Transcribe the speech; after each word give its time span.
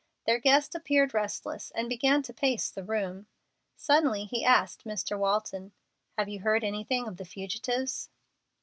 Their 0.25 0.39
guest 0.39 0.73
appeared 0.73 1.13
restless 1.13 1.71
and 1.75 1.87
began 1.87 2.23
to 2.23 2.33
pace 2.33 2.71
the 2.71 2.83
room. 2.83 3.27
Suddenly 3.75 4.25
he 4.25 4.43
asked 4.43 4.83
Mr. 4.83 5.15
Walton, 5.15 5.73
"Have 6.17 6.27
you 6.27 6.39
heard 6.39 6.63
anything 6.63 7.07
of 7.07 7.17
the 7.17 7.23
fugitives?" 7.23 8.09